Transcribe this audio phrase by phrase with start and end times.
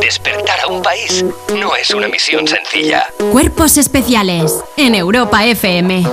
[0.00, 1.24] Despertar a un país
[1.58, 3.04] no es una misión sencilla.
[3.32, 6.04] Cuerpos especiales en Europa FM.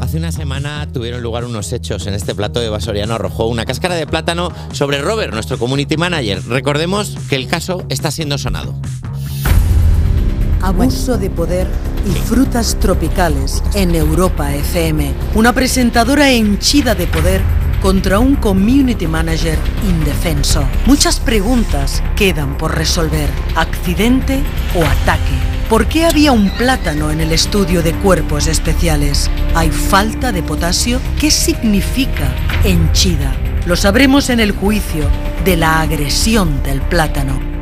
[0.00, 3.94] Hace una semana tuvieron lugar unos hechos en este plato de Basoriano arrojó una cáscara
[3.94, 6.42] de plátano sobre Robert, nuestro community manager.
[6.46, 8.74] Recordemos que el caso está siendo sonado.
[10.62, 11.66] Abuso de poder
[12.06, 15.12] y frutas tropicales en Europa FM.
[15.34, 17.42] Una presentadora henchida de poder
[17.80, 19.58] contra un community manager
[19.88, 20.66] indefenso.
[20.86, 23.28] Muchas preguntas quedan por resolver.
[23.56, 24.40] ¿Accidente
[24.74, 25.58] o ataque?
[25.68, 29.30] ¿Por qué había un plátano en el estudio de cuerpos especiales?
[29.54, 31.00] ¿Hay falta de potasio?
[31.20, 32.34] ¿Qué significa
[32.64, 33.34] henchida?
[33.66, 35.04] Lo sabremos en el juicio
[35.44, 37.57] de la agresión del plátano.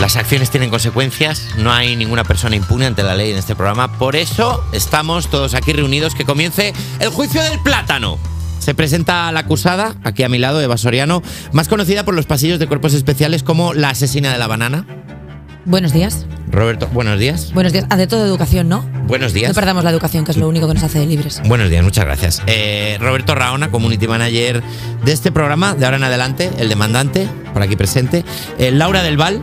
[0.00, 3.96] Las acciones tienen consecuencias, no hay ninguna persona impune ante la ley en este programa,
[3.96, 8.18] por eso estamos todos aquí reunidos que comience el juicio del plátano.
[8.58, 12.58] Se presenta la acusada, aquí a mi lado, Eva Soriano, más conocida por los pasillos
[12.58, 14.86] de cuerpos especiales como la asesina de la banana.
[15.66, 16.26] Buenos días.
[16.50, 17.52] Roberto, buenos días.
[17.54, 17.86] Buenos días.
[17.88, 18.84] Hace todo educación, ¿no?
[19.06, 19.48] Buenos días.
[19.48, 21.40] No perdamos la educación, que es lo único que nos hace libres.
[21.46, 22.42] Buenos días, muchas gracias.
[22.46, 24.62] Eh, Roberto Raona, community manager
[25.04, 28.24] de este programa, de ahora en adelante, el demandante, por aquí presente.
[28.58, 29.42] Eh, Laura del Val,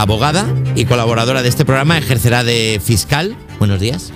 [0.00, 3.36] abogada y colaboradora de este programa, ejercerá de fiscal.
[3.58, 4.12] Buenos días.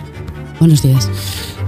[0.59, 1.11] Buenos días.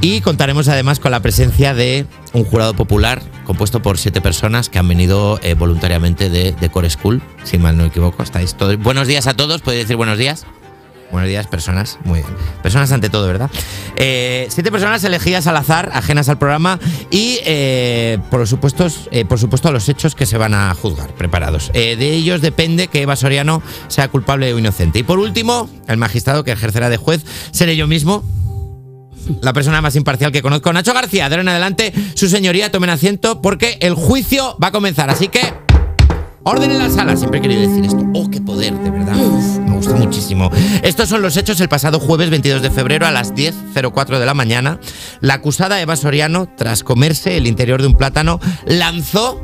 [0.00, 4.78] Y contaremos además con la presencia de un jurado popular compuesto por siete personas que
[4.78, 8.23] han venido eh, voluntariamente de, de Core School, si mal no me equivoco.
[8.23, 8.77] Estáis todos.
[8.78, 10.47] Buenos días a todos, ¿podéis decir buenos días?
[11.10, 11.98] Buenos días, personas.
[12.04, 12.32] Muy bien.
[12.62, 13.50] Personas ante todo, ¿verdad?
[13.96, 16.78] Eh, siete personas elegidas al azar, ajenas al programa
[17.10, 21.10] y, eh, por, supuesto, eh, por supuesto, a los hechos que se van a juzgar,
[21.14, 21.70] preparados.
[21.72, 24.98] De ellos depende que Eva Soriano sea culpable o inocente.
[24.98, 28.24] Y por último, el magistrado que ejercerá de juez seré yo mismo,
[29.42, 31.28] la persona más imparcial que conozco, Nacho García.
[31.28, 35.10] De ahora en adelante, su señoría, tomen asiento porque el juicio va a comenzar.
[35.10, 35.40] Así que,
[36.47, 37.16] orden en la sala.
[37.16, 38.05] Siempre he querido decir esto.
[38.14, 39.14] Oh, qué poder, de verdad.
[39.14, 40.50] Me gusta muchísimo.
[40.83, 44.34] Estos son los hechos el pasado jueves 22 de febrero a las 10.04 de la
[44.34, 44.78] mañana.
[45.20, 49.42] La acusada Eva Soriano, tras comerse el interior de un plátano, lanzó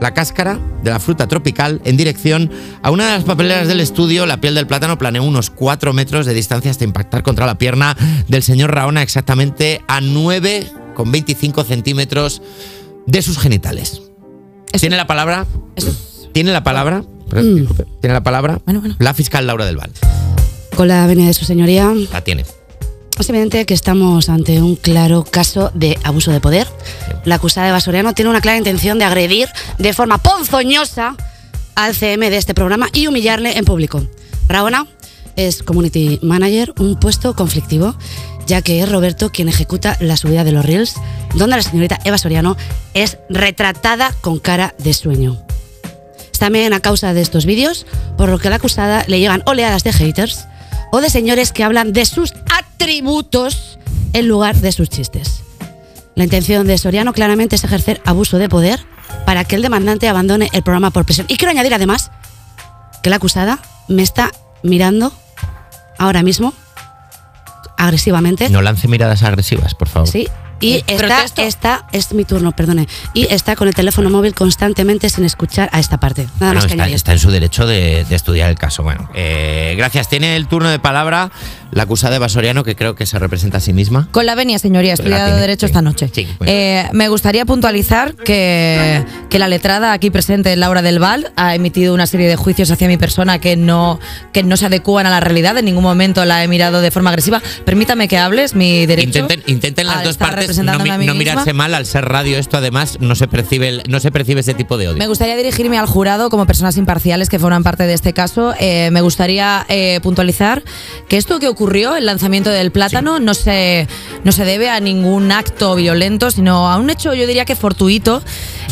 [0.00, 2.50] la cáscara de la fruta tropical en dirección
[2.82, 4.24] a una de las papeleras del estudio.
[4.26, 7.96] La piel del plátano planeó unos 4 metros de distancia hasta impactar contra la pierna
[8.28, 12.40] del señor Raona exactamente a 9,25 centímetros
[13.06, 14.02] de sus genitales.
[14.80, 15.46] ¿Tiene la palabra?
[16.34, 17.04] ¿Tiene la palabra?
[17.32, 17.86] Disculpe.
[18.00, 18.60] ¿Tiene la palabra?
[18.98, 19.90] La fiscal Laura del Val.
[20.76, 22.44] Con la venia de su señoría, La tiene.
[23.18, 26.66] es evidente que estamos ante un claro caso de abuso de poder.
[27.24, 31.16] La acusada de Basoriano tiene una clara intención de agredir de forma ponzoñosa
[31.76, 34.04] al CM de este programa y humillarle en público.
[34.48, 34.86] Raona
[35.36, 37.94] es community manager, un puesto conflictivo,
[38.48, 40.94] ya que es Roberto quien ejecuta la subida de los reels,
[41.36, 42.56] donde la señorita Eva Soriano
[42.92, 45.38] es retratada con cara de sueño.
[46.44, 47.86] También a causa de estos vídeos,
[48.18, 50.46] por lo que a la acusada le llegan oleadas de haters
[50.92, 53.78] o de señores que hablan de sus atributos
[54.12, 55.42] en lugar de sus chistes.
[56.14, 58.84] La intención de Soriano claramente es ejercer abuso de poder
[59.24, 61.26] para que el demandante abandone el programa por presión.
[61.30, 62.10] Y quiero añadir además
[63.02, 64.30] que la acusada me está
[64.62, 65.14] mirando
[65.96, 66.52] ahora mismo
[67.78, 68.50] agresivamente.
[68.50, 70.10] No lance miradas agresivas, por favor.
[70.10, 70.28] Sí.
[70.60, 72.86] Y está, está, es mi turno, perdone.
[73.12, 76.22] Y está con el teléfono móvil constantemente sin escuchar a esta parte.
[76.40, 78.82] Nada Bueno, más que está, en su derecho de, de estudiar el caso.
[78.82, 80.08] Bueno, eh, gracias.
[80.08, 81.30] Tiene el turno de palabra
[81.74, 84.08] la acusada Eva Soriano, que creo que se representa a sí misma.
[84.12, 85.70] Con la venia, señoría, he estudiado tiene, Derecho sí.
[85.70, 86.08] esta noche.
[86.12, 86.28] Sí.
[86.46, 91.92] Eh, me gustaría puntualizar que, que la letrada aquí presente, Laura del Val, ha emitido
[91.92, 93.98] una serie de juicios hacia mi persona que no,
[94.32, 95.58] que no se adecúan a la realidad.
[95.58, 97.42] En ningún momento la he mirado de forma agresiva.
[97.64, 99.18] Permítame que hables, mi derecho.
[99.18, 101.14] Intenten, intenten las dos estar no, a mí no misma.
[101.14, 102.38] mirarse mal al ser radio.
[102.38, 104.98] Esto además no se percibe, el- no se percibe ese tipo de odio.
[104.98, 108.54] Me gustaría dirigirme al jurado como personas imparciales que forman parte de este caso.
[108.58, 110.62] Eh, me gustaría eh, puntualizar
[111.08, 113.86] que esto que ocurrió, el lanzamiento del plátano, no, se,
[114.24, 118.22] no se debe a ningún acto violento, sino a un hecho, yo diría que fortuito.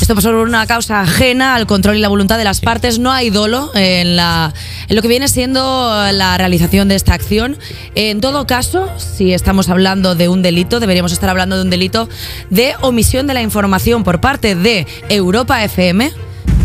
[0.03, 2.99] Esto pasó por una causa ajena al control y la voluntad de las partes.
[2.99, 4.53] No hay dolo en, la,
[4.89, 5.61] en lo que viene siendo
[6.11, 7.57] la realización de esta acción.
[7.95, 12.09] En todo caso, si estamos hablando de un delito, deberíamos estar hablando de un delito
[12.51, 16.11] de omisión de la información por parte de Europa FM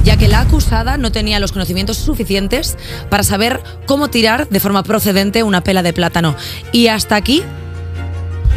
[0.03, 2.75] ya que la acusada no tenía los conocimientos suficientes
[3.09, 6.35] para saber cómo tirar de forma procedente una pela de plátano.
[6.71, 7.43] Y hasta aquí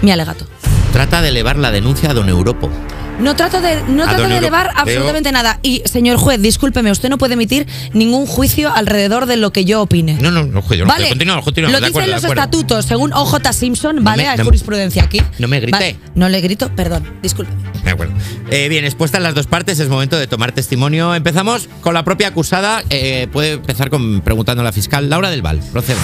[0.00, 0.46] mi alegato.
[0.94, 2.70] Trata de elevar la denuncia a don Europo.
[3.20, 5.58] No trato de, no trato de elevar veo- absolutamente nada.
[5.62, 9.82] Y, señor juez, discúlpeme, usted no puede emitir ningún juicio alrededor de lo que yo
[9.82, 10.14] opine.
[10.20, 14.02] No, no, no, juicio, no, Vale, continuamos, continuamos, lo dicen los estatutos, según OJ Simpson,
[14.02, 14.22] ¿vale?
[14.24, 15.20] me- Hay no me- jurisprudencia aquí.
[15.38, 15.72] no me grite.
[15.72, 17.52] Vale, no le grito, perdón, disculpe.
[17.84, 18.14] De acuerdo.
[18.50, 21.14] Eh, bien, expuestas las dos partes, es momento de tomar testimonio.
[21.14, 22.82] Empezamos con la propia acusada.
[22.90, 25.60] Eh, puede empezar con preguntando a la fiscal Laura del Val.
[25.72, 25.98] Proceda.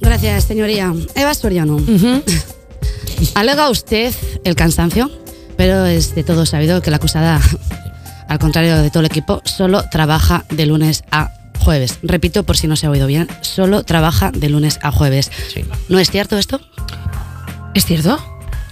[0.00, 0.92] Gracias, señoría.
[1.14, 1.78] Eva Soriano.
[3.34, 5.10] Alega usted el cansancio,
[5.56, 7.40] pero es de todo sabido que la acusada,
[8.28, 11.98] al contrario de todo el equipo, solo trabaja de lunes a jueves.
[12.02, 15.30] Repito, por si no se ha oído bien, solo trabaja de lunes a jueves.
[15.52, 15.64] Sí.
[15.88, 16.60] ¿No es cierto esto?
[17.74, 18.18] ¿Es cierto?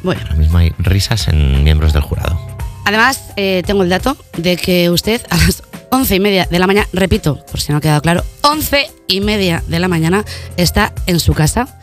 [0.02, 2.38] Bueno, Ahora mismo hay risas en miembros del jurado.
[2.84, 6.66] además eh, tengo el dato de que usted a las once y media de la
[6.66, 10.24] mañana, repito, por si no ha quedado claro, once y media de la mañana
[10.56, 11.78] está en su casa,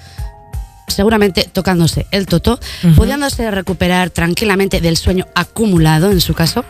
[0.92, 2.60] seguramente tocándose el toto,
[2.96, 6.64] pudiéndose recuperar tranquilamente del sueño acumulado en su caso,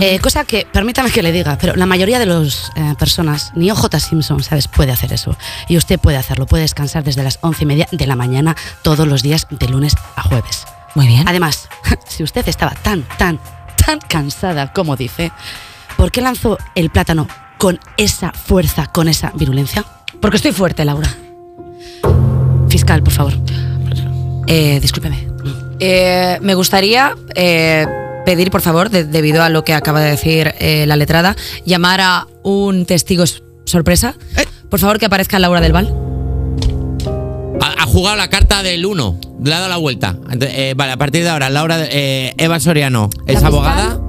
[0.00, 3.98] Eh, cosa que, permítame que le diga, pero la mayoría de las personas, ni OJ
[3.98, 5.36] Simpson, ¿sabes?, puede hacer eso.
[5.68, 9.06] Y usted puede hacerlo, puede descansar desde las once y media de la mañana todos
[9.06, 10.64] los días de lunes a jueves.
[10.94, 11.28] Muy bien.
[11.28, 11.68] Además,
[12.08, 13.38] si usted estaba tan, tan,
[13.76, 15.32] tan cansada como dice,
[15.96, 17.28] ¿por qué lanzó el plátano
[17.58, 19.84] con esa fuerza, con esa virulencia?
[20.20, 21.08] Porque estoy fuerte, Laura.
[22.70, 23.32] Fiscal, por favor.
[24.46, 25.28] Eh, discúlpeme.
[25.80, 27.86] Eh, me gustaría eh,
[28.26, 32.00] pedir, por favor, de- debido a lo que acaba de decir eh, la letrada, llamar
[32.00, 33.24] a un testigo
[33.64, 34.14] sorpresa.
[34.68, 35.92] Por favor, que aparezca Laura del Val.
[37.60, 40.16] Ha, ha jugado la carta del 1, le ha dado la vuelta.
[40.40, 43.46] Eh, vale, a partir de ahora, Laura, eh, Eva Soriano es fiscal.
[43.52, 44.00] abogada,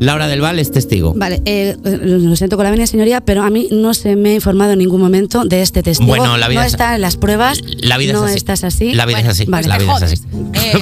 [0.00, 1.12] Laura del Val es testigo.
[1.16, 4.34] Vale, eh, lo siento con la venia, señoría, pero a mí no se me ha
[4.34, 6.06] informado en ningún momento de este testigo.
[6.08, 7.58] Bueno, la vida no es- está en las pruebas.
[7.80, 8.36] La vida no es así.
[8.38, 8.92] estás así.
[8.94, 9.44] La vida es así.
[9.46, 9.66] Vale.
[9.66, 10.22] La vida es así.
[10.54, 10.72] Eh,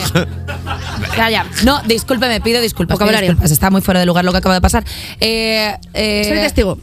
[1.16, 1.46] ya, ya.
[1.64, 2.94] No, discúlpeme, pido disculpas.
[2.96, 3.30] pido Vocabulario.
[3.30, 3.50] disculpas.
[3.50, 4.84] Está muy fuera de lugar lo que acaba de pasar.
[5.20, 6.78] Eh, eh, Soy testigo.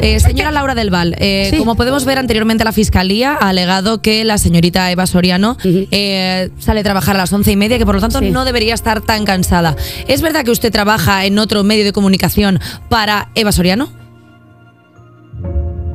[0.00, 1.56] Eh, señora Laura del Val, eh, Sí.
[1.58, 6.80] como podemos ver anteriormente, la Fiscalía ha alegado que la señorita Eva Soriano eh, sale
[6.80, 8.30] a trabajar a las once y media, que por lo tanto Sí.
[8.30, 9.74] no debería estar tan cansada.
[10.06, 13.90] ¿Es verdad que usted trabaja en otro medio de comunicación para Eva Soriano?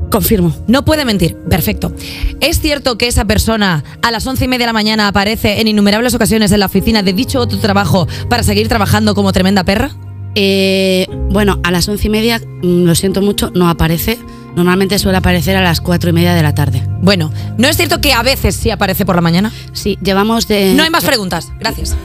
[0.10, 0.54] Confirmo.
[0.68, 1.36] No puede mentir.
[1.50, 1.92] Perfecto.
[2.40, 5.68] ¿Es cierto que esa persona a las once y media de la mañana aparece en
[5.68, 9.92] innumerables ocasiones en la oficina de dicho otro trabajo para seguir trabajando como tremenda perra?
[10.36, 14.18] Eh, bueno, a las once y media, mm, lo siento mucho, no aparece.
[14.56, 16.84] Normalmente suele aparecer a las cuatro y media de la tarde.
[17.02, 19.52] Bueno, ¿no es cierto que a veces sí aparece por la mañana?
[19.74, 20.74] Sí, llevamos de.
[20.76, 21.52] No hay más preguntas.
[21.60, 21.96] Gracias.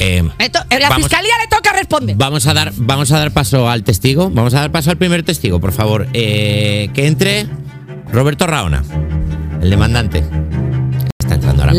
[0.00, 0.96] Eh, la Vamos.
[0.96, 2.16] fiscalía le toca responder.
[2.16, 4.30] Vamos a dar, vamos a dar paso al testigo.
[4.30, 6.06] Vamos a dar paso al primer testigo, por favor.
[6.12, 7.46] Eh, que entre
[8.12, 8.84] Roberto Raona,
[9.62, 10.22] el demandante.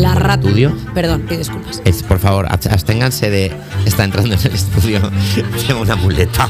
[0.00, 0.46] La rata.
[0.46, 0.76] estudio.
[0.94, 1.82] Perdón, pido disculpas.
[1.84, 3.52] Es, por favor, abst- absténganse de.
[3.84, 5.00] Está entrando en el estudio.
[5.66, 6.48] Lleva una muleta.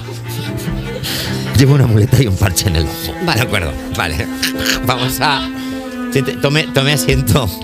[1.58, 3.14] Lleva una muleta y un parche en el ojo.
[3.24, 3.40] Vale.
[3.40, 4.26] De acuerdo, vale.
[4.86, 5.48] Vamos a.
[6.42, 7.48] Tome, tome asiento.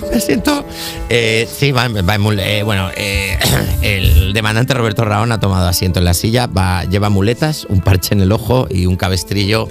[0.00, 0.64] tome asiento.
[1.08, 3.38] Eh, sí, va, va eh, bueno, eh,
[3.82, 6.46] el demandante Roberto Raón ha tomado asiento en la silla.
[6.46, 9.68] Va, lleva muletas, un parche en el ojo y un cabestrillo.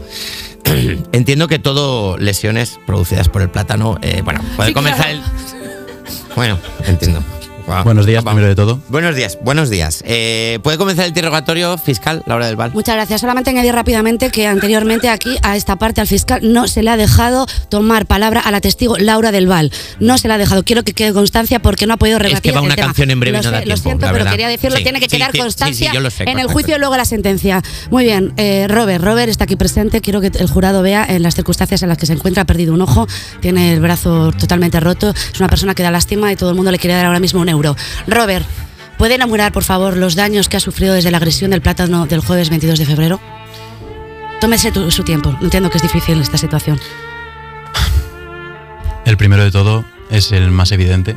[1.12, 3.98] Entiendo que todo lesiones producidas por el plátano.
[4.02, 5.20] eh, bueno, puede Sí, comenzar claro.
[5.20, 6.36] el.
[6.36, 7.24] Bueno, entiendo.
[7.84, 8.38] Buenos días, Vamos.
[8.38, 8.80] primero de todo.
[8.90, 10.04] Buenos días, buenos días.
[10.06, 12.72] Eh, ¿Puede comenzar el interrogatorio fiscal, Laura del Val?
[12.74, 13.22] Muchas gracias.
[13.22, 16.98] Solamente añadir rápidamente que anteriormente aquí, a esta parte, al fiscal, no se le ha
[16.98, 19.72] dejado tomar palabra a la testigo Laura del Val.
[20.00, 20.64] No se le ha dejado.
[20.64, 22.42] Quiero que quede constancia porque no ha podido rebatir.
[22.42, 22.88] que va el una tema.
[22.88, 24.78] canción en breve Lo, no da sé, lo siento, la pero quería decirlo.
[24.78, 26.80] Sí, Tiene que sí, quedar sí, constancia sí, yo lo sé, en el juicio y
[26.80, 27.62] luego la sentencia.
[27.90, 28.34] Muy bien.
[28.38, 30.02] eh, Robert, Robert está aquí presente.
[30.02, 32.44] Quiero que el jurado vea en las circunstancias en las que se encuentra.
[32.44, 33.08] Ha perdido un ojo,
[33.40, 35.14] tiene el brazo totalmente roto.
[35.34, 37.40] Es una persona que da lástima y todo el mundo le quiere dar ahora mismo
[37.42, 37.61] un euro.
[38.08, 38.46] Robert.
[38.98, 42.20] ¿Puede enumerar, por favor, los daños que ha sufrido desde la agresión del plátano del
[42.20, 43.20] jueves 22 de febrero?
[44.40, 45.36] Tómese tu- su tiempo.
[45.42, 46.80] Entiendo que es difícil esta situación.
[49.06, 51.16] El primero de todo es el más evidente.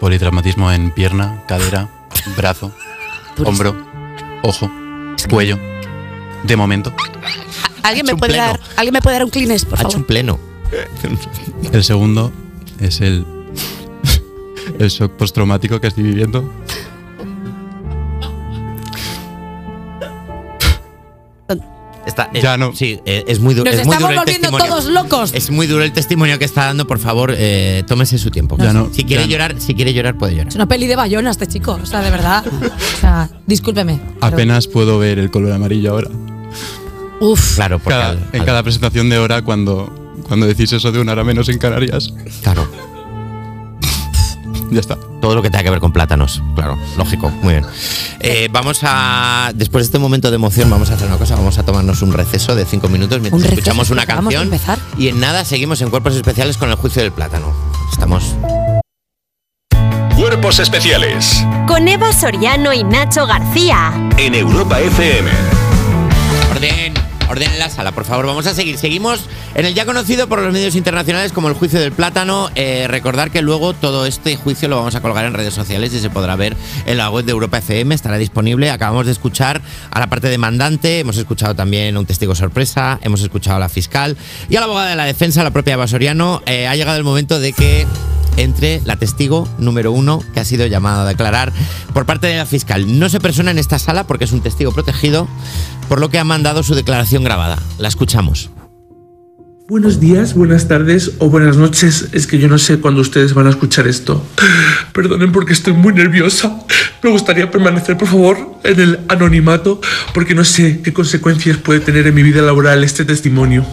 [0.00, 1.88] Politraumatismo en pierna, cadera,
[2.36, 2.72] brazo,
[3.44, 3.76] hombro,
[4.42, 4.70] ojo,
[5.30, 5.58] cuello.
[6.42, 6.92] De momento.
[7.82, 8.46] ¿Alguien me, hecho puede pleno.
[8.48, 9.96] dar, ¿Alguien me puede dar un Kleenex, por Ha hecho favor?
[10.00, 10.38] un pleno.
[11.72, 12.32] El segundo
[12.80, 13.24] es el,
[14.82, 16.50] el shock postraumático que estoy viviendo.
[22.06, 22.74] Está, eh, Ya no.
[22.74, 24.66] Sí, eh, es muy, du- Nos es muy estamos duro el volviendo testimonio.
[24.66, 25.32] todos locos.
[25.34, 28.56] Es muy duro el testimonio que está dando, por favor, eh, tómese su tiempo.
[28.58, 29.32] Ya no, si quiere ya no.
[29.32, 30.48] llorar, si quiere llorar, puede llorar.
[30.48, 32.44] Es una peli de Bayona este chico, o sea, de verdad.
[32.46, 34.00] O sea, discúlpeme.
[34.20, 36.10] pero- Apenas puedo ver el color amarillo ahora.
[37.20, 37.54] Uf.
[37.54, 41.12] Claro, porque Cada- al- en cada presentación de hora cuando, cuando decís eso de una
[41.12, 42.12] hora menos en Canarias.
[42.42, 42.66] Claro.
[44.72, 44.96] Ya está.
[45.20, 47.66] Todo lo que tenga que ver con plátanos, claro, lógico, muy bien.
[48.24, 51.58] Eh, vamos a, después de este momento de emoción, vamos a hacer una cosa, vamos
[51.58, 53.58] a tomarnos un receso de cinco minutos mientras ¿Un receso?
[53.58, 54.54] escuchamos una ¿Acabamos de canción.
[54.54, 54.78] empezar?
[54.96, 57.52] Y en nada seguimos en Cuerpos Especiales con el juicio del plátano.
[57.92, 58.36] Estamos...
[60.16, 63.92] Cuerpos especiales Con Eva Soriano y Nacho García.
[64.18, 65.30] en Europa FM.
[66.52, 66.91] Orden,
[67.32, 68.26] orden en la sala, por favor.
[68.26, 68.76] Vamos a seguir.
[68.76, 69.24] Seguimos
[69.54, 72.50] en el ya conocido por los medios internacionales como el juicio del plátano.
[72.54, 76.00] Eh, recordar que luego todo este juicio lo vamos a colgar en redes sociales y
[76.00, 77.94] se podrá ver en la web de Europa FM.
[77.94, 78.70] Estará disponible.
[78.70, 83.56] Acabamos de escuchar a la parte demandante, hemos escuchado también un testigo sorpresa, hemos escuchado
[83.56, 84.16] a la fiscal
[84.50, 86.42] y a la abogada de la defensa, la propia Basoriano.
[86.44, 87.86] Eh, ha llegado el momento de que
[88.36, 91.52] entre la testigo número uno que ha sido llamada a declarar
[91.92, 92.98] por parte de la fiscal.
[92.98, 95.28] No se persona en esta sala porque es un testigo protegido,
[95.88, 97.58] por lo que ha mandado su declaración grabada.
[97.78, 98.50] La escuchamos.
[99.68, 102.08] Buenos días, buenas tardes o buenas noches.
[102.12, 104.22] Es que yo no sé cuándo ustedes van a escuchar esto.
[104.92, 106.58] Perdonen porque estoy muy nerviosa.
[107.02, 109.80] Me gustaría permanecer, por favor, en el anonimato
[110.12, 113.64] porque no sé qué consecuencias puede tener en mi vida laboral este testimonio.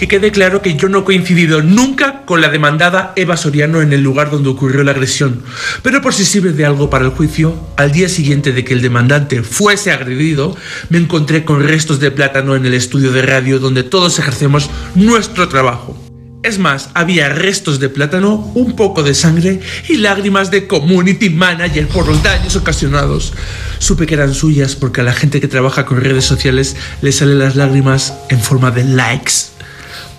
[0.00, 3.92] Que quede claro que yo no he coincidido nunca con la demandada Eva Soriano en
[3.92, 5.42] el lugar donde ocurrió la agresión.
[5.82, 8.80] Pero por si sirve de algo para el juicio, al día siguiente de que el
[8.80, 10.56] demandante fuese agredido,
[10.88, 15.50] me encontré con restos de plátano en el estudio de radio donde todos ejercemos nuestro
[15.50, 15.94] trabajo.
[16.42, 21.86] Es más, había restos de plátano, un poco de sangre y lágrimas de community manager
[21.88, 23.34] por los daños ocasionados.
[23.78, 27.38] Supe que eran suyas porque a la gente que trabaja con redes sociales le salen
[27.38, 29.59] las lágrimas en forma de likes.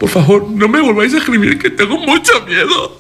[0.02, 2.98] Por favor, no me volváis a escribir que tengo mucho miedo.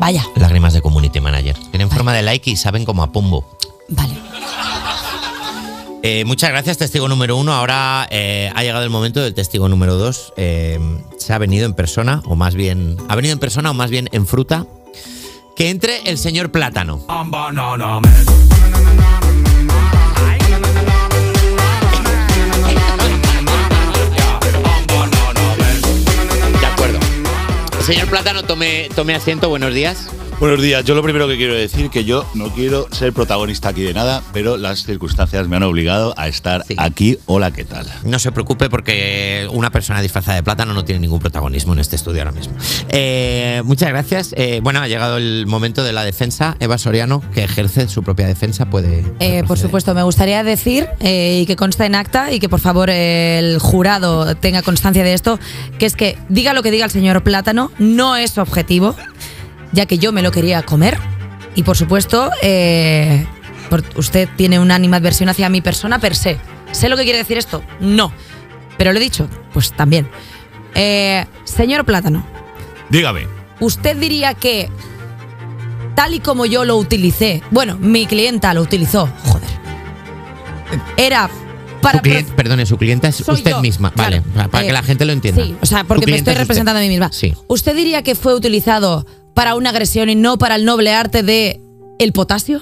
[0.00, 1.56] Vaya, Lágrimas de Community Manager.
[1.70, 3.48] Tienen forma de like y saben como a pombo.
[3.88, 4.14] vale.
[6.02, 7.52] Eh, muchas gracias, testigo número uno.
[7.52, 10.32] Ahora eh, ha llegado el momento del testigo número dos.
[10.36, 10.80] Eh,
[11.16, 12.96] se ha venido en persona, o más bien.
[13.08, 14.66] Ha venido en persona, o más bien en fruta.
[15.54, 17.04] Que entre el señor Plátano.
[27.88, 29.48] Señor Plátano, tome, tome asiento.
[29.48, 30.10] Buenos días.
[30.40, 30.84] Buenos días.
[30.84, 34.22] Yo lo primero que quiero decir que yo no quiero ser protagonista aquí de nada,
[34.32, 36.76] pero las circunstancias me han obligado a estar Sí.
[36.78, 37.18] aquí.
[37.26, 37.86] Hola, ¿qué tal?
[38.04, 41.96] No se preocupe porque una persona disfrazada de plátano no tiene ningún protagonismo en este
[41.96, 42.54] estudio ahora mismo.
[42.88, 44.32] Eh, muchas gracias.
[44.36, 46.56] Eh, bueno, ha llegado el momento de la defensa.
[46.60, 49.04] Eva Soriano, que ejerce su propia defensa, puede...
[49.18, 52.60] Eh, por supuesto, me gustaría decir eh, y que consta en acta y que por
[52.60, 55.40] favor el jurado tenga constancia de esto,
[55.80, 58.94] que es que diga lo que diga el señor Plátano, no es objetivo,
[59.72, 60.98] ya que yo me lo quería comer
[61.54, 63.26] y por supuesto eh,
[63.70, 66.38] por- usted tiene una animadversión hacia mi persona per se.
[66.72, 67.62] ¿Sé lo que quiere decir esto?
[67.80, 68.12] No.
[68.76, 70.08] Pero lo he dicho, pues también.
[70.74, 72.24] Eh, señor Plátano,
[72.90, 73.26] Dígame.
[73.60, 74.70] ¿usted diría que
[75.94, 79.48] tal y como yo lo utilicé, bueno, mi clienta lo utilizó, joder,
[80.96, 81.28] era
[81.82, 81.98] para...
[81.98, 83.90] Su cliente- perdone, su clienta es usted yo, misma.
[83.92, 84.22] claro.
[84.34, 85.42] Vale, para Eh, que la gente lo entienda.
[85.44, 86.42] Sí, o sea, porque me estoy usted.
[86.42, 87.10] representando a mí misma.
[87.12, 87.34] Sí.
[87.46, 91.60] ¿Usted diría que fue utilizado para una agresión y no para el noble arte de
[91.98, 92.60] el potasio?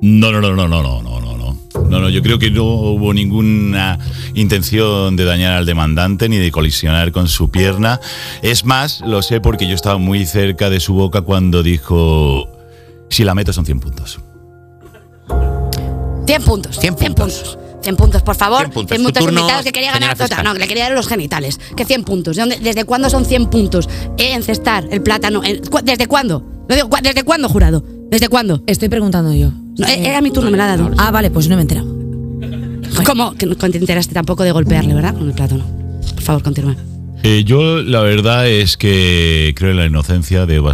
[0.00, 1.58] No, no, no, no, no, no, no, no.
[1.88, 3.98] No, no, yo creo que no hubo ninguna
[4.34, 8.00] intención de dañar al demandante ni de colisionar con su pierna.
[8.42, 12.48] Es más, lo sé porque yo estaba muy cerca de su boca cuando dijo,
[13.10, 14.20] si la meto son 100 puntos.
[16.26, 16.98] 100 puntos, 100 puntos.
[16.98, 17.61] 100 puntos.
[17.82, 18.60] 100 puntos, por favor.
[18.60, 18.88] 100 puntos.
[18.96, 20.44] 100 Tu puntos turno, invitados que quería ganar total.
[20.44, 21.60] No, que le quería dar los genitales.
[21.76, 22.36] ¿Qué 100 puntos?
[22.36, 23.88] ¿De dónde- ¿Desde cuándo son 100 puntos?
[24.18, 25.42] Eh, encestar el plátano.
[25.70, 26.44] cu- ¿Desde cuándo?
[26.68, 27.84] Lo digo, cu- ¿Desde cuándo, jurado?
[28.10, 28.62] ¿Desde cuándo?
[28.66, 29.50] Estoy preguntando yo.
[29.78, 30.90] No, eh, era mi turno, me la ha dado.
[30.98, 31.86] Ah, vale, pues no me he enterado.
[33.06, 33.32] ¿Cómo?
[33.34, 35.14] Que no te enteraste tampoco de golpearle, ¿verdad?
[35.14, 35.64] Con el plátano.
[36.14, 36.76] Por favor, continúa.
[37.24, 40.72] Eh, yo la verdad es que creo en la inocencia de Eva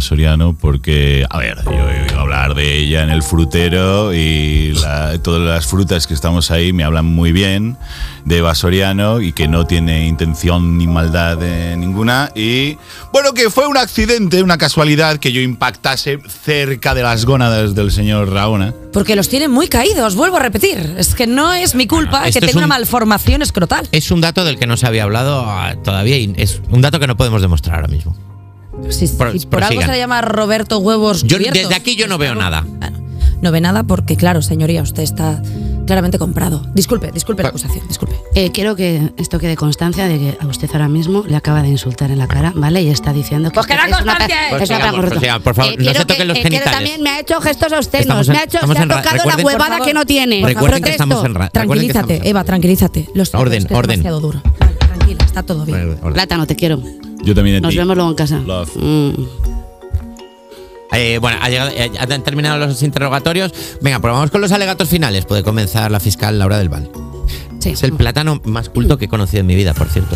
[0.59, 4.73] porque, a ver, yo he oído hablar de ella en el frutero y
[5.21, 7.77] todas las frutas que estamos ahí me hablan muy bien
[8.25, 8.53] de Eva
[9.21, 12.77] y que no tiene intención ni maldad eh, ninguna y,
[13.13, 17.91] bueno, que fue un accidente, una casualidad que yo impactase cerca de las gónadas del
[17.91, 18.73] señor Raona.
[18.91, 20.95] Porque los tiene muy caídos, vuelvo a repetir.
[20.97, 23.87] Es que no es mi culpa Bueno, que tenga un- una malformación escrotal.
[23.91, 26.99] Es un dato del que no se había hablado ah, todavía y es un dato
[26.99, 28.15] que no podemos demostrar ahora mismo.
[28.89, 32.33] Si Pro- por algo se le llama Roberto Huevos Yo- desde aquí yo no veo
[32.33, 32.61] nada.
[32.65, 32.97] Bueno,
[33.41, 35.41] no ve nada porque, claro, señoría, usted está
[35.87, 36.61] claramente comprado.
[36.75, 38.15] Disculpe, disculpe la acusación, disculpe.
[38.35, 41.69] Eh, quiero que esto quede constancia de que a usted ahora mismo le acaba de
[41.69, 42.83] insultar en la cara, ¿vale?
[42.83, 44.37] Y está diciendo que Pues que es constancia.
[44.49, 46.71] Pues es una sigamos, pues sigamos, por favor, no quiero se toquen los eh, genitales.
[46.71, 49.79] también me ha hecho gestos obscenos, en- me ha hecho, se ha tocado la huevada
[49.79, 50.45] que no tiene.
[50.45, 53.09] Recuerden que estamos en Tranquilízate, Eva, tranquilízate.
[53.15, 53.89] Los Orden, es que es orden.
[54.03, 54.41] demasiado duro.
[54.59, 55.97] Vale, tranquila, está todo bien.
[56.01, 56.13] Orden.
[56.13, 56.81] Plátano, te quiero.
[57.23, 57.77] Yo también en Nos ti.
[57.77, 58.37] vemos luego en casa.
[58.45, 58.75] Love.
[58.75, 59.48] Mm.
[60.91, 63.51] Eh, bueno, ha llegado- eh, han terminado los interrogatorios.
[63.81, 65.25] Venga, pues vamos con los alegatos finales.
[65.25, 66.89] Puede comenzar la fiscal Laura del Val.
[67.59, 67.69] Sí.
[67.69, 70.15] Es el plátano más culto que he conocido en mi vida, por cierto.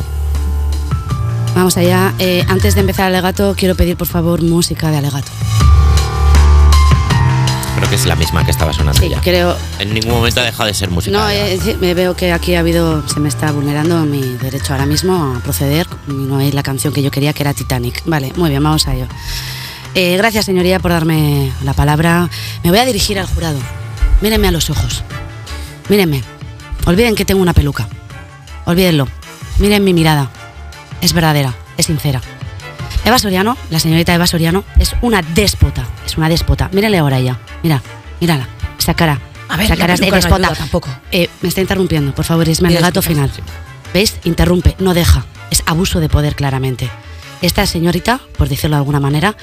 [1.55, 2.13] Vamos allá.
[2.17, 5.29] Eh, antes de empezar el alegato, quiero pedir por favor música de alegato.
[7.75, 9.19] Creo que es la misma que estaba sonando Sí, ya.
[9.21, 9.55] creo.
[9.79, 11.15] En ningún momento ha dejado de ser música.
[11.17, 14.73] No, de- eh, me veo que aquí ha habido, se me está vulnerando mi derecho
[14.73, 15.85] ahora mismo a proceder.
[16.07, 18.01] No hay la canción que yo quería, que era Titanic.
[18.05, 19.07] Vale, muy bien, vamos a ello.
[19.95, 22.29] Eh, gracias, señoría, por darme la palabra.
[22.63, 23.59] Me voy a dirigir al jurado.
[24.21, 25.03] Mírenme a los ojos.
[25.89, 26.23] Mírenme.
[26.85, 27.87] Olviden que tengo una peluca.
[28.65, 29.07] Olvídenlo.
[29.59, 30.29] Miren mi mirada.
[31.01, 32.21] Es verdadera, es sincera.
[33.05, 35.85] Eva Soriano, la señorita Eva Soriano, es una déspota.
[36.05, 36.69] Es una déspota.
[36.71, 37.37] Mírenle ahora ella.
[37.61, 37.81] Mira,
[38.19, 38.47] mírala.
[38.79, 39.19] Esa cara.
[39.49, 40.89] A ver, esa la cara es de no ayuda tampoco.
[41.11, 43.05] Eh, me está interrumpiendo, por favor, es mi disculpas.
[43.05, 43.31] final.
[43.93, 44.15] ¿Veis?
[44.23, 45.25] Interrumpe, no deja.
[45.51, 46.89] Es abuso de poder, claramente.
[47.41, 49.35] Esta señorita, por decirlo de alguna manera,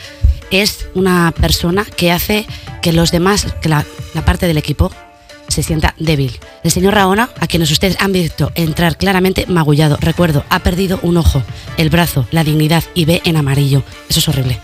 [0.51, 2.47] es una persona que hace
[2.83, 3.85] que los demás, que la,
[4.25, 4.91] parte del equipo,
[5.49, 6.39] se sienta débil.
[6.63, 11.17] El señor Raona, a quienes ustedes han visto entrar claramente magullado, recuerdo, ha perdido un
[11.17, 11.43] ojo,
[11.77, 13.83] el brazo, la dignidad y ve en amarillo.
[14.09, 14.61] Eso es horrible.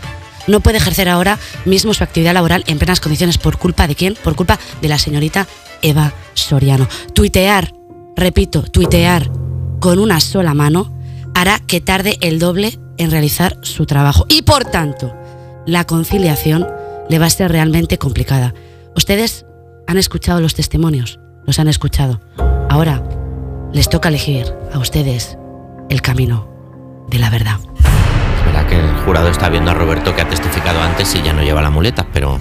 [0.46, 3.38] No puede ejercer ahora mismo su actividad laboral en plenas condiciones.
[3.38, 4.14] ¿Por culpa de quién?
[4.14, 5.48] Por culpa de la señorita
[5.82, 6.88] Eva Soriano.
[7.14, 7.72] Tuitear,
[8.14, 9.28] repito, tuitear
[9.80, 10.96] con una sola mano
[11.34, 14.24] hará que tarde el doble en realizar su trabajo.
[14.28, 15.14] Y por tanto,
[15.66, 16.66] la conciliación
[17.08, 18.54] le va a ser realmente complicada.
[18.94, 19.44] Ustedes
[19.86, 22.20] han escuchado los testimonios, los han escuchado.
[22.70, 23.02] Ahora
[23.72, 25.36] les toca elegir a ustedes
[25.90, 26.48] el camino
[27.10, 27.58] de la verdad.
[28.38, 31.32] Es verdad que el jurado está viendo a Roberto que ha testificado antes y ya
[31.32, 32.40] no lleva la muleta, pero.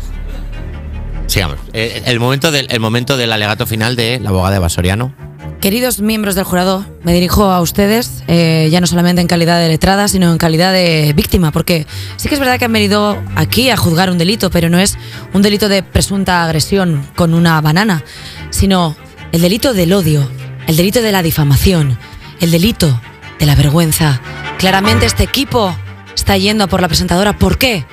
[1.73, 5.13] Eh, El momento del, el momento del alegato final de la abogada Eva Soriano.
[5.59, 9.67] Queridos miembros del jurado, me dirijo a ustedes, eh, ya no solamente en calidad de
[9.67, 13.69] letrada, sino en calidad de víctima, porque sí que es verdad que han venido aquí
[13.69, 14.97] a juzgar un delito, pero no es
[15.33, 18.03] un delito de presunta agresión con una banana,
[18.49, 18.95] sino
[19.33, 20.29] el delito del odio,
[20.67, 21.97] el delito de la difamación,
[22.39, 23.01] el delito
[23.39, 24.21] de la vergüenza.
[24.57, 25.75] Claramente este equipo
[26.15, 27.37] está yendo por la presentadora.
[27.37, 27.85] ¿Por qué?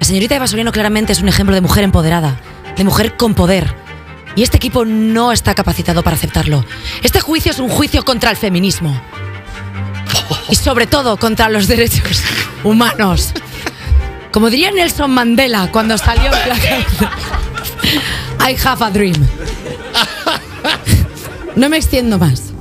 [0.00, 2.40] La señorita Eva Soriano claramente es un ejemplo de mujer empoderada,
[2.76, 3.74] de mujer con poder.
[4.34, 6.64] Y este equipo no está capacitado para aceptarlo.
[7.02, 9.00] Este juicio es un juicio contra el feminismo.
[10.48, 12.22] Y sobre todo contra los derechos
[12.62, 13.32] humanos.
[14.30, 17.08] Como diría Nelson Mandela cuando salió en la cárcel.
[18.48, 19.26] I have a dream.
[21.56, 22.52] No me extiendo más.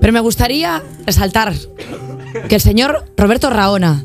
[0.00, 1.54] Pero me gustaría resaltar
[2.48, 4.04] que el señor Roberto Raona,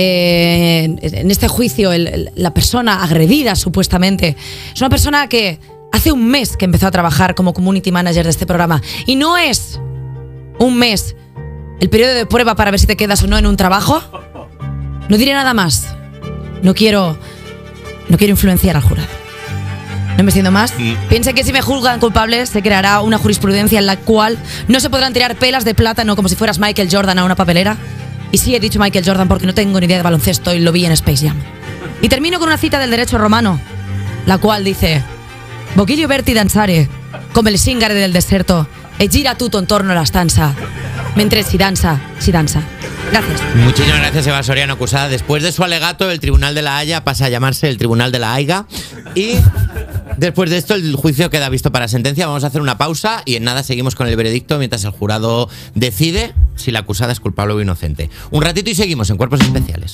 [0.00, 4.36] eh, en este juicio, el- el- la persona agredida supuestamente,
[4.72, 5.58] es una persona que
[5.92, 8.80] hace un mes que empezó a trabajar como community manager de este programa.
[9.06, 9.80] Y no es
[10.60, 11.16] un mes
[11.80, 14.00] el periodo de prueba para ver si te quedas o no en un trabajo.
[15.08, 15.88] No diré nada más.
[16.62, 17.16] No quiero,
[18.08, 19.08] no quiero influenciar al jurado.
[20.16, 20.72] No me siento más.
[21.08, 24.90] Piense que si me juzgan culpable se creará una jurisprudencia en la cual no se
[24.90, 27.76] podrán tirar pelas de plátano como si fueras Michael Jordan a una papelera.
[28.30, 30.72] Y sí he dicho Michael Jordan porque no tengo ni idea de baloncesto y lo
[30.72, 31.36] vi en Space Jam.
[32.02, 33.60] Y termino con una cita del derecho romano,
[34.26, 35.02] la cual dice:
[35.74, 36.88] Voglio verti danzare,
[37.32, 40.54] come il singare del deserto, e gira tutto intorno alla stanza,
[41.14, 42.62] mentre si danza, si danza.
[43.10, 43.40] Gracias.
[43.54, 45.08] Muchísimas gracias, Eva Soriano, acusada.
[45.08, 48.18] Después de su alegato, el Tribunal de la Haya pasa a llamarse el Tribunal de
[48.18, 48.66] la Haiga.
[49.14, 49.36] Y
[50.18, 52.26] después de esto, el juicio queda visto para sentencia.
[52.26, 55.48] Vamos a hacer una pausa y en nada seguimos con el veredicto mientras el jurado
[55.74, 58.10] decide si la acusada es culpable o inocente.
[58.30, 59.92] Un ratito y seguimos en Cuerpos Especiales.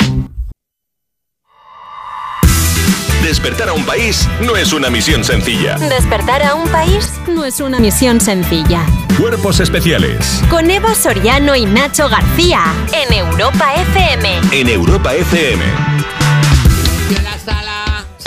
[3.23, 5.79] Despertar a un país no es una misión sencilla.
[5.79, 8.85] Despertar a un país no es una misión sencilla.
[9.19, 14.41] Cuerpos especiales Con Eva Soriano y Nacho García en Europa FM.
[14.53, 15.94] en Europa FM.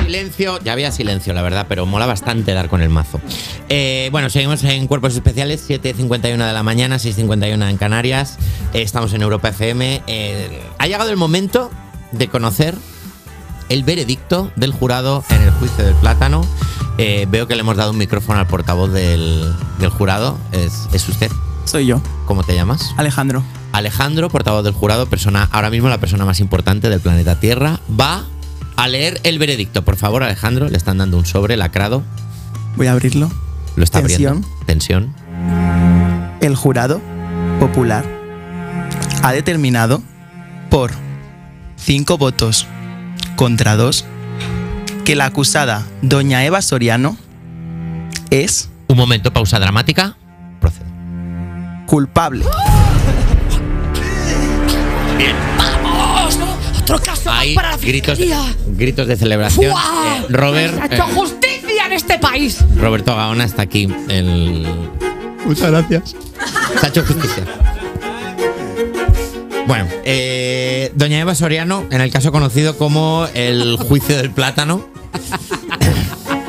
[0.07, 0.57] Silencio.
[0.63, 3.19] Ya había silencio, la verdad, pero mola bastante dar con el mazo.
[3.67, 8.37] Eh, bueno, seguimos en Cuerpos Especiales, 7.51 de la mañana, 6.51 en Canarias.
[8.73, 10.03] Eh, estamos en Europa FM.
[10.07, 11.69] Eh, ha llegado el momento
[12.13, 12.73] de conocer
[13.67, 16.47] el veredicto del jurado en el juicio del plátano.
[16.97, 20.37] Veo que le hemos dado un micrófono al portavoz del, del jurado.
[20.53, 21.29] ¿Es, es usted?
[21.65, 22.93] Soy yo, ¿Cómo te llamas?
[22.95, 23.43] Alejandro.
[23.73, 28.23] Alejandro, portavoz del jurado, persona, ahora mismo la persona más importante del planeta Tierra, va
[28.77, 29.83] a leer el veredicto.
[29.83, 32.03] Por favor, Alejandro, le están dando un sobre lacrado.
[32.75, 33.29] Voy a abrirlo.
[33.75, 34.37] Lo está Tensión.
[34.37, 34.65] abriendo.
[34.65, 35.13] Tensión.
[36.41, 37.01] El jurado
[37.59, 38.05] popular
[39.23, 40.01] ha determinado
[40.69, 40.91] por
[41.75, 42.65] cinco votos
[43.35, 44.05] contra dos
[45.05, 47.17] que la acusada doña Eva Soriano
[48.29, 50.15] es Un momento, pausa dramática.
[50.61, 50.85] Procede.
[51.87, 52.45] culpable.
[55.17, 55.35] Bien.
[56.87, 59.73] Otro caso más Hay para la gritos, de celebración.
[59.73, 62.63] Eh, Robert, Se ha hecho eh, justicia en este país.
[62.77, 63.93] Roberto Gaona está aquí.
[64.07, 64.65] El,
[65.45, 66.15] Muchas gracias.
[66.79, 67.43] se ha hecho justicia.
[69.67, 74.87] Bueno, eh, doña Eva Soriano, en el caso conocido como el juicio del plátano,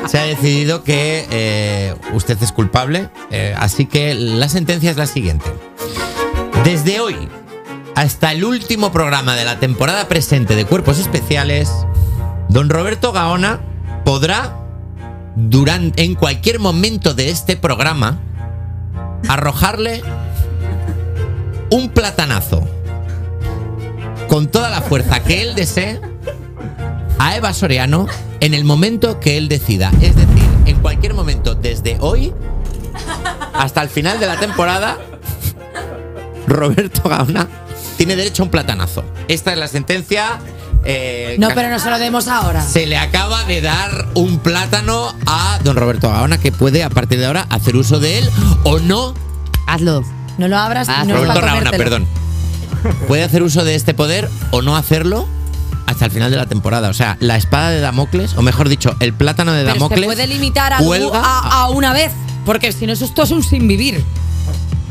[0.07, 5.05] se ha decidido que eh, usted es culpable, eh, así que la sentencia es la
[5.05, 5.45] siguiente.
[6.63, 7.27] Desde hoy
[7.99, 11.69] hasta el último programa de la temporada presente de Cuerpos Especiales,
[12.47, 13.59] don Roberto Gaona
[14.05, 14.55] podrá,
[15.35, 18.17] durante, en cualquier momento de este programa,
[19.27, 20.01] arrojarle
[21.71, 22.65] un platanazo
[24.29, 25.99] con toda la fuerza que él desee
[27.17, 28.07] a Eva Soriano
[28.39, 29.91] en el momento que él decida.
[29.99, 32.33] Es decir, en cualquier momento, desde hoy
[33.53, 34.97] hasta el final de la temporada,
[36.47, 37.49] Roberto Gaona
[37.99, 39.03] tiene derecho a un platanazo.
[39.27, 40.39] Esta es la sentencia.
[40.85, 42.61] eh, No, pero no se lo demos ahora.
[42.65, 47.19] se le acaba de dar un plátano a don Roberto Gaona que puede a partir
[47.19, 48.29] de ahora hacer uso de él
[48.63, 49.13] o no.
[49.67, 50.01] Hazlo.
[50.37, 52.07] No lo abras Ah, no Roberto Gaona, perdón.
[53.09, 55.27] Puede hacer uso de este poder o no hacerlo
[55.85, 56.87] hasta el final de la temporada.
[56.87, 59.99] O sea, la espada de Damocles, o mejor dicho, el plátano de Pero Damocles.
[59.99, 62.13] se puede limitar a, cuelga a, a una vez,
[62.45, 64.01] porque si no, eso esto es un sin vivir.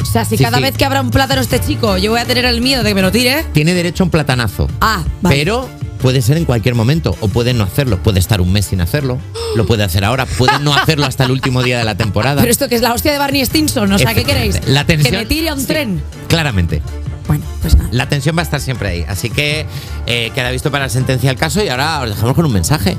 [0.01, 0.63] O sea, si Sí, cada sí.
[0.63, 2.95] vez que abra un plátano este chico, yo voy a tener el miedo de que
[2.95, 3.45] me lo tire.
[3.53, 4.69] Tiene derecho a un platanazo.
[4.81, 5.37] Ah, vale.
[5.37, 5.69] Pero
[6.01, 8.03] puede ser en cualquier momento o puede no hacerlo.
[8.03, 9.19] Puede estar un mes sin hacerlo.
[9.57, 10.25] Lo puede hacer ahora.
[10.27, 12.41] Puede no hacerlo hasta el último día de la temporada.
[12.41, 14.61] Pero esto que es la hostia de Barney Stinson, o sea, ¿qué queréis?
[14.67, 15.67] La tensión- que me tire a un sí.
[15.67, 16.03] tren.
[16.29, 16.81] Claramente.
[17.27, 17.89] Bueno, pues nada.
[17.93, 19.05] La tensión va a estar siempre ahí.
[19.07, 19.67] Así que
[20.07, 22.97] eh, queda visto para la sentencia el caso y ahora os dejamos con un mensaje.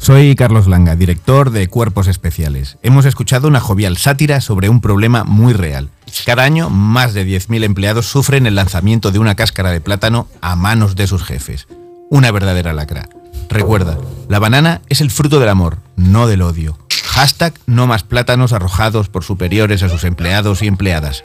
[0.00, 2.78] Soy Carlos Langa, director de Cuerpos Especiales.
[2.82, 5.90] Hemos escuchado una jovial sátira sobre un problema muy real.
[6.24, 10.56] Cada año, más de 10.000 empleados sufren el lanzamiento de una cáscara de plátano a
[10.56, 11.68] manos de sus jefes.
[12.08, 13.10] Una verdadera lacra.
[13.50, 13.98] Recuerda,
[14.30, 16.78] la banana es el fruto del amor, no del odio.
[17.04, 21.22] Hashtag no más plátanos arrojados por superiores a sus empleados y empleadas.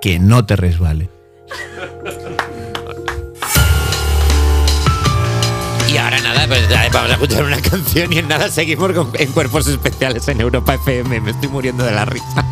[0.00, 1.10] Que no te resbale.
[6.48, 10.74] Pues vamos a escuchar una canción y en nada seguimos en Cuerpos Especiales en Europa
[10.74, 11.20] FM.
[11.20, 12.44] Me estoy muriendo de la risa.